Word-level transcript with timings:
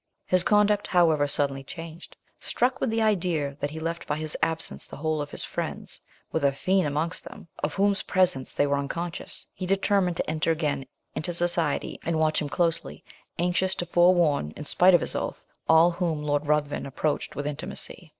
His 0.25 0.43
conduct, 0.43 0.87
however, 0.87 1.27
suddenly 1.27 1.63
changed. 1.63 2.17
Struck 2.39 2.81
with 2.81 2.89
the 2.89 3.03
idea 3.03 3.55
that 3.59 3.69
he 3.69 3.79
left 3.79 4.07
by 4.07 4.15
his 4.15 4.35
absence 4.41 4.87
the 4.87 4.95
whole 4.97 5.21
of 5.21 5.29
his 5.29 5.43
friends, 5.43 5.99
with 6.31 6.43
a 6.43 6.51
fiend 6.51 6.87
amongst 6.87 7.23
them, 7.23 7.47
of 7.63 7.75
whose 7.75 8.01
presence 8.01 8.51
they 8.55 8.65
were 8.65 8.79
unconscious, 8.79 9.45
he 9.53 9.67
determined 9.67 10.17
to 10.17 10.27
enter 10.27 10.49
again 10.51 10.87
into 11.13 11.35
society, 11.35 11.99
and 12.03 12.17
watch 12.17 12.41
him 12.41 12.49
closely, 12.49 13.03
anxious 13.37 13.75
to 13.75 13.85
forewarn, 13.85 14.53
in 14.55 14.65
spite 14.65 14.95
of 14.95 15.01
his 15.01 15.15
oath, 15.15 15.45
all 15.69 15.91
whom 15.91 16.23
Lord 16.23 16.47
Ruthven 16.47 16.87
approached 16.87 17.35
with 17.35 17.45
intimacy. 17.45 18.09